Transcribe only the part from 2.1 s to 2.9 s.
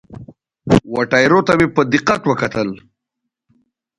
وکتل.